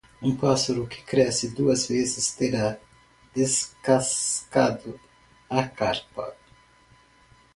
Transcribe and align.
Um 0.19 0.35
pássaro 0.35 0.87
que 0.87 1.03
cresce 1.03 1.49
duas 1.53 1.85
vezes 1.87 2.31
terá 2.33 2.79
descascado 3.35 4.99
a 5.47 5.67
carpa. 5.69 6.35